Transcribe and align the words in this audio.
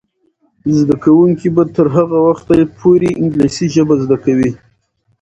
زده 0.77 0.95
کوونکې 1.03 1.47
به 1.55 1.63
تر 1.75 1.87
هغه 1.97 2.17
وخته 2.27 2.53
پورې 2.79 3.09
انګلیسي 3.21 3.67
ژبه 3.75 3.95
زده 4.03 4.17
کوي. 4.25 4.51